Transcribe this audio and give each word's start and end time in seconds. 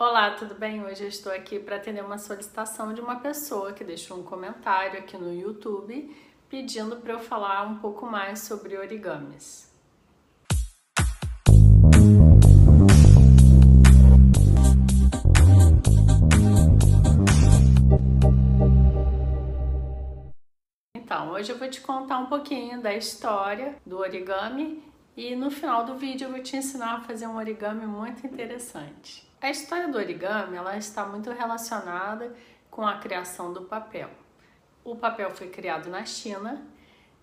Olá, 0.00 0.30
tudo 0.30 0.54
bem? 0.54 0.84
Hoje 0.84 1.02
eu 1.02 1.08
estou 1.08 1.32
aqui 1.32 1.58
para 1.58 1.74
atender 1.74 2.04
uma 2.04 2.18
solicitação 2.18 2.94
de 2.94 3.00
uma 3.00 3.18
pessoa 3.18 3.72
que 3.72 3.82
deixou 3.82 4.16
um 4.16 4.22
comentário 4.22 4.96
aqui 4.96 5.18
no 5.18 5.34
YouTube 5.34 6.16
pedindo 6.48 6.98
para 6.98 7.14
eu 7.14 7.18
falar 7.18 7.66
um 7.66 7.80
pouco 7.80 8.06
mais 8.06 8.38
sobre 8.38 8.78
origamis. 8.78 9.68
Então, 20.94 21.32
hoje 21.32 21.50
eu 21.50 21.58
vou 21.58 21.68
te 21.68 21.80
contar 21.80 22.18
um 22.18 22.26
pouquinho 22.26 22.80
da 22.80 22.94
história 22.94 23.74
do 23.84 23.98
origami 23.98 24.80
e 25.18 25.34
no 25.34 25.50
final 25.50 25.84
do 25.84 25.96
vídeo 25.96 26.26
eu 26.26 26.30
vou 26.30 26.40
te 26.40 26.56
ensinar 26.56 26.94
a 26.94 27.00
fazer 27.00 27.26
um 27.26 27.36
origami 27.36 27.84
muito 27.84 28.24
interessante. 28.24 29.28
A 29.40 29.50
história 29.50 29.88
do 29.88 29.98
origami 29.98 30.56
ela 30.56 30.76
está 30.76 31.04
muito 31.04 31.32
relacionada 31.32 32.32
com 32.70 32.86
a 32.86 32.98
criação 32.98 33.52
do 33.52 33.62
papel. 33.62 34.10
O 34.84 34.94
papel 34.94 35.32
foi 35.32 35.48
criado 35.48 35.90
na 35.90 36.04
China 36.04 36.64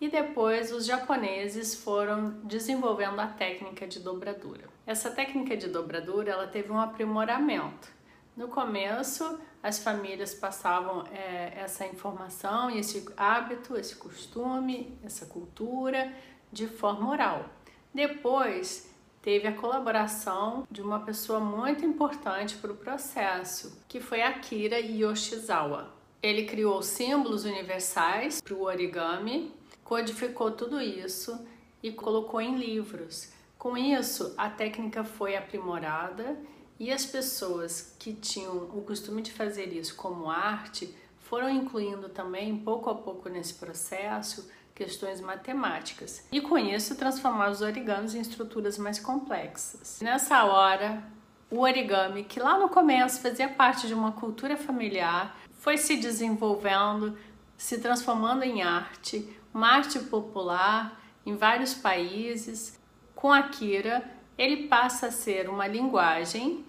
e 0.00 0.08
depois 0.08 0.72
os 0.72 0.86
japoneses 0.86 1.74
foram 1.74 2.30
desenvolvendo 2.44 3.20
a 3.20 3.26
técnica 3.26 3.86
de 3.86 4.00
dobradura. 4.00 4.70
Essa 4.86 5.10
técnica 5.10 5.54
de 5.54 5.68
dobradura 5.68 6.32
ela 6.32 6.46
teve 6.46 6.72
um 6.72 6.80
aprimoramento. 6.80 7.90
No 8.34 8.48
começo, 8.48 9.38
as 9.62 9.80
famílias 9.80 10.32
passavam 10.32 11.04
é, 11.12 11.52
essa 11.56 11.86
informação 11.86 12.70
esse 12.70 13.06
hábito, 13.18 13.76
esse 13.76 13.96
costume, 13.96 14.98
essa 15.04 15.26
cultura 15.26 16.10
de 16.50 16.66
forma 16.66 17.10
oral. 17.10 17.50
Depois 17.94 18.90
teve 19.20 19.46
a 19.46 19.52
colaboração 19.52 20.66
de 20.70 20.80
uma 20.80 21.00
pessoa 21.00 21.38
muito 21.38 21.84
importante 21.84 22.56
para 22.56 22.72
o 22.72 22.76
processo, 22.76 23.78
que 23.86 24.00
foi 24.00 24.22
Akira 24.22 24.80
Yoshizawa. 24.80 25.92
Ele 26.22 26.44
criou 26.44 26.82
símbolos 26.82 27.44
universais 27.44 28.40
para 28.40 28.54
o 28.54 28.62
origami, 28.62 29.52
codificou 29.84 30.52
tudo 30.52 30.80
isso 30.80 31.46
e 31.82 31.92
colocou 31.92 32.40
em 32.40 32.56
livros. 32.56 33.30
Com 33.58 33.76
isso, 33.76 34.34
a 34.38 34.48
técnica 34.48 35.04
foi 35.04 35.36
aprimorada 35.36 36.38
e 36.80 36.90
as 36.90 37.04
pessoas 37.04 37.94
que 37.98 38.14
tinham 38.14 38.56
o 38.56 38.82
costume 38.82 39.20
de 39.20 39.32
fazer 39.32 39.72
isso 39.72 39.94
como 39.96 40.30
arte 40.30 40.96
foram 41.18 41.48
incluindo 41.48 42.08
também, 42.08 42.56
pouco 42.58 42.90
a 42.90 42.94
pouco 42.94 43.28
nesse 43.28 43.54
processo, 43.54 44.50
questões 44.82 45.20
matemáticas 45.20 46.26
e 46.32 46.40
com 46.40 46.58
isso 46.58 46.96
transformar 46.96 47.50
os 47.50 47.60
origamis 47.60 48.14
em 48.14 48.20
estruturas 48.20 48.76
mais 48.78 48.98
complexas. 48.98 50.00
Nessa 50.02 50.44
hora, 50.44 51.02
o 51.48 51.60
origami, 51.60 52.24
que 52.24 52.40
lá 52.40 52.58
no 52.58 52.68
começo 52.68 53.20
fazia 53.20 53.48
parte 53.48 53.86
de 53.86 53.94
uma 53.94 54.10
cultura 54.12 54.56
familiar, 54.56 55.36
foi 55.60 55.76
se 55.76 55.96
desenvolvendo, 55.96 57.16
se 57.56 57.78
transformando 57.78 58.42
em 58.42 58.62
arte, 58.62 59.28
uma 59.54 59.68
arte 59.68 60.00
popular 60.00 61.00
em 61.24 61.36
vários 61.36 61.74
países. 61.74 62.80
Com 63.14 63.32
Akira, 63.32 64.04
ele 64.36 64.66
passa 64.66 65.06
a 65.06 65.12
ser 65.12 65.48
uma 65.48 65.68
linguagem 65.68 66.64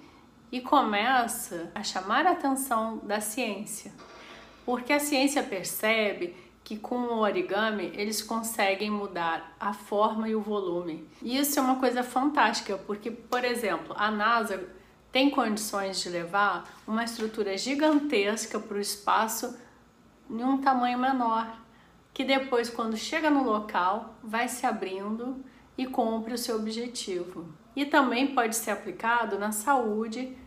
e 0.51 0.61
começa 0.61 1.71
a 1.73 1.81
chamar 1.81 2.27
a 2.27 2.31
atenção 2.33 2.99
da 2.99 3.19
ciência, 3.19 3.91
porque 4.63 4.93
a 4.93 4.99
ciência 4.99 5.41
percebe 5.41 6.35
que 6.63 6.77
com 6.77 6.95
o 6.95 7.19
origami 7.19 7.91
eles 7.95 8.21
conseguem 8.21 8.89
mudar 8.89 9.55
a 9.59 9.73
forma 9.73 10.29
e 10.29 10.35
o 10.35 10.41
volume. 10.41 11.07
E 11.21 11.37
isso 11.37 11.59
é 11.59 11.61
uma 11.61 11.75
coisa 11.75 12.03
fantástica, 12.03 12.77
porque, 12.77 13.11
por 13.11 13.43
exemplo, 13.43 13.93
a 13.97 14.09
NASA 14.09 14.63
tem 15.11 15.29
condições 15.29 16.01
de 16.01 16.09
levar 16.09 16.67
uma 16.87 17.03
estrutura 17.03 17.57
gigantesca 17.57 18.59
para 18.59 18.77
o 18.77 18.81
espaço 18.81 19.57
em 20.29 20.43
um 20.43 20.59
tamanho 20.59 20.97
menor, 20.97 21.55
que 22.13 22.23
depois, 22.23 22.69
quando 22.69 22.95
chega 22.95 23.29
no 23.29 23.43
local, 23.43 24.15
vai 24.23 24.47
se 24.47 24.65
abrindo 24.65 25.43
e 25.77 25.85
cumpre 25.85 26.33
o 26.33 26.37
seu 26.37 26.55
objetivo. 26.55 27.47
E 27.75 27.85
também 27.85 28.33
pode 28.33 28.55
ser 28.55 28.71
aplicado 28.71 29.37
na 29.37 29.51
saúde 29.51 30.37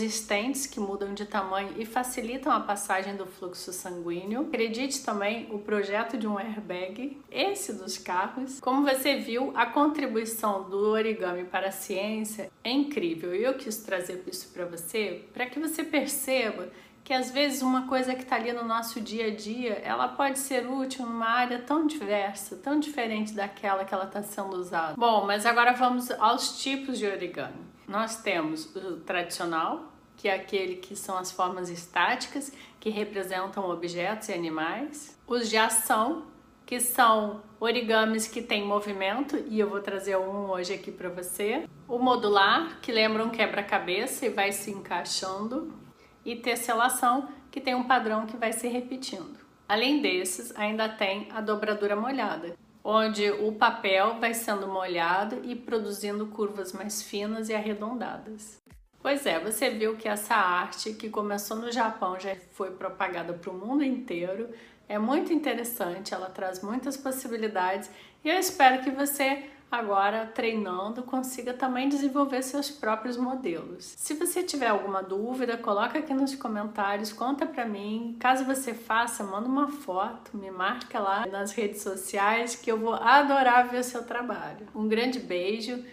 estentes 0.00 0.66
que 0.66 0.78
mudam 0.78 1.14
de 1.14 1.26
tamanho 1.26 1.74
e 1.76 1.84
facilitam 1.84 2.52
a 2.52 2.60
passagem 2.60 3.16
do 3.16 3.26
fluxo 3.26 3.72
sanguíneo. 3.72 4.42
Acredite 4.42 5.04
também 5.04 5.48
o 5.50 5.58
projeto 5.58 6.16
de 6.16 6.26
um 6.26 6.38
airbag, 6.38 7.20
esse 7.30 7.72
dos 7.72 7.98
carros. 7.98 8.60
Como 8.60 8.86
você 8.88 9.16
viu, 9.16 9.52
a 9.54 9.66
contribuição 9.66 10.68
do 10.68 10.78
origami 10.90 11.44
para 11.44 11.68
a 11.68 11.72
ciência 11.72 12.50
é 12.62 12.70
incrível 12.70 13.34
e 13.34 13.42
eu 13.42 13.54
quis 13.54 13.78
trazer 13.78 14.22
isso 14.26 14.48
para 14.52 14.64
você 14.64 15.24
para 15.32 15.46
que 15.46 15.58
você 15.58 15.82
perceba 15.82 16.68
que 17.04 17.12
às 17.12 17.30
vezes 17.30 17.60
uma 17.60 17.86
coisa 17.86 18.14
que 18.14 18.22
está 18.22 18.36
ali 18.36 18.50
no 18.50 18.64
nosso 18.64 18.98
dia 18.98 19.26
a 19.26 19.30
dia, 19.30 19.74
ela 19.84 20.08
pode 20.08 20.38
ser 20.38 20.66
útil 20.66 21.04
numa 21.04 21.28
área 21.28 21.58
tão 21.58 21.86
diversa, 21.86 22.56
tão 22.56 22.80
diferente 22.80 23.34
daquela 23.34 23.84
que 23.84 23.92
ela 23.92 24.04
está 24.04 24.22
sendo 24.22 24.56
usada. 24.56 24.94
Bom, 24.96 25.26
mas 25.26 25.44
agora 25.44 25.74
vamos 25.74 26.10
aos 26.12 26.62
tipos 26.62 26.98
de 26.98 27.06
origami. 27.06 27.62
Nós 27.86 28.16
temos 28.16 28.74
o 28.74 28.96
tradicional, 29.00 29.92
que 30.16 30.28
é 30.28 30.34
aquele 30.34 30.76
que 30.76 30.96
são 30.96 31.18
as 31.18 31.30
formas 31.30 31.68
estáticas, 31.68 32.50
que 32.80 32.88
representam 32.88 33.68
objetos 33.68 34.30
e 34.30 34.32
animais. 34.32 35.18
Os 35.26 35.50
de 35.50 35.58
ação, 35.58 36.22
que 36.64 36.80
são 36.80 37.42
origamis 37.60 38.26
que 38.26 38.40
têm 38.40 38.64
movimento, 38.64 39.36
e 39.46 39.60
eu 39.60 39.68
vou 39.68 39.80
trazer 39.80 40.16
um 40.16 40.50
hoje 40.50 40.72
aqui 40.72 40.90
para 40.90 41.10
você. 41.10 41.68
O 41.86 41.98
modular, 41.98 42.78
que 42.80 42.90
lembra 42.90 43.22
um 43.22 43.28
quebra-cabeça 43.28 44.24
e 44.24 44.30
vai 44.30 44.52
se 44.52 44.70
encaixando. 44.70 45.83
E 46.24 46.36
tesselação, 46.36 47.28
que 47.50 47.60
tem 47.60 47.74
um 47.74 47.84
padrão 47.84 48.26
que 48.26 48.36
vai 48.36 48.52
se 48.52 48.66
repetindo. 48.68 49.38
Além 49.68 50.00
desses, 50.02 50.54
ainda 50.56 50.88
tem 50.88 51.28
a 51.30 51.40
dobradura 51.40 51.96
molhada, 51.96 52.56
onde 52.82 53.30
o 53.30 53.52
papel 53.52 54.18
vai 54.20 54.34
sendo 54.34 54.68
molhado 54.68 55.40
e 55.42 55.54
produzindo 55.54 56.26
curvas 56.26 56.72
mais 56.72 57.02
finas 57.02 57.48
e 57.48 57.54
arredondadas. 57.54 58.62
Pois 59.00 59.26
é, 59.26 59.38
você 59.38 59.68
viu 59.68 59.96
que 59.96 60.08
essa 60.08 60.34
arte 60.34 60.94
que 60.94 61.10
começou 61.10 61.58
no 61.58 61.70
Japão 61.70 62.18
já 62.18 62.34
foi 62.52 62.70
propagada 62.70 63.34
para 63.34 63.50
o 63.50 63.54
mundo 63.54 63.84
inteiro. 63.84 64.48
É 64.88 64.98
muito 64.98 65.32
interessante, 65.32 66.14
ela 66.14 66.30
traz 66.30 66.62
muitas 66.62 66.96
possibilidades 66.96 67.90
e 68.24 68.30
eu 68.30 68.38
espero 68.38 68.82
que 68.82 68.90
você 68.90 69.44
agora 69.70 70.26
treinando 70.26 71.02
consiga 71.02 71.52
também 71.52 71.88
desenvolver 71.88 72.42
seus 72.42 72.70
próprios 72.70 73.16
modelos. 73.16 73.94
Se 73.96 74.14
você 74.14 74.42
tiver 74.42 74.68
alguma 74.68 75.02
dúvida, 75.02 75.56
coloca 75.56 75.98
aqui 75.98 76.14
nos 76.14 76.34
comentários, 76.34 77.12
conta 77.12 77.46
pra 77.46 77.64
mim. 77.64 78.16
Caso 78.20 78.44
você 78.44 78.74
faça, 78.74 79.24
manda 79.24 79.48
uma 79.48 79.68
foto, 79.68 80.36
me 80.36 80.50
marca 80.50 80.98
lá 80.98 81.26
nas 81.26 81.52
redes 81.52 81.82
sociais 81.82 82.56
que 82.56 82.70
eu 82.70 82.78
vou 82.78 82.94
adorar 82.94 83.68
ver 83.68 83.80
o 83.80 83.84
seu 83.84 84.04
trabalho. 84.04 84.66
Um 84.74 84.88
grande 84.88 85.18
beijo 85.18 85.84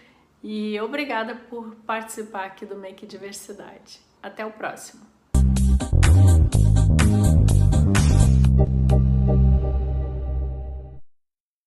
e 0.42 0.80
obrigada 0.80 1.34
por 1.34 1.74
participar 1.86 2.44
aqui 2.44 2.66
do 2.66 2.76
Make 2.76 3.06
Diversidade. 3.06 4.00
Até 4.22 4.44
o 4.44 4.50
próximo! 4.52 5.12